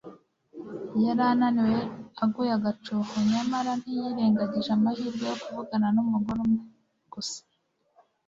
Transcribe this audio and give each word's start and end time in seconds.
Yari 1.03 1.23
ananiwe 1.31 1.79
aguye 2.23 2.51
agacuho; 2.57 3.13
nyamara 3.29 3.71
ntiyirengagije 3.79 4.69
amahirwe 4.77 5.23
yo 5.31 5.37
kuvugana 5.43 5.87
n’umugore 5.95 6.39
umwe 6.45 6.61
gusa 7.13 7.39